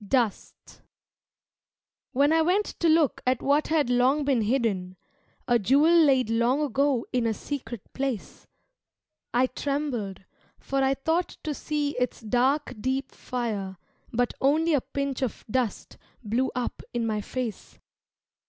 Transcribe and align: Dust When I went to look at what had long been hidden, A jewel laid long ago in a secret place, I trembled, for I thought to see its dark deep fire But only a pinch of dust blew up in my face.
Dust 0.03 0.81
When 2.11 2.33
I 2.33 2.41
went 2.41 2.65
to 2.79 2.89
look 2.89 3.21
at 3.27 3.43
what 3.43 3.67
had 3.67 3.87
long 3.91 4.25
been 4.25 4.41
hidden, 4.41 4.97
A 5.47 5.59
jewel 5.59 5.93
laid 5.95 6.27
long 6.27 6.59
ago 6.63 7.05
in 7.13 7.27
a 7.27 7.35
secret 7.35 7.83
place, 7.93 8.47
I 9.31 9.45
trembled, 9.45 10.23
for 10.57 10.81
I 10.83 10.95
thought 10.95 11.37
to 11.43 11.53
see 11.53 11.95
its 11.99 12.19
dark 12.19 12.73
deep 12.81 13.11
fire 13.11 13.77
But 14.11 14.33
only 14.41 14.73
a 14.73 14.81
pinch 14.81 15.21
of 15.21 15.45
dust 15.51 15.99
blew 16.23 16.49
up 16.55 16.81
in 16.95 17.05
my 17.05 17.21
face. 17.21 17.77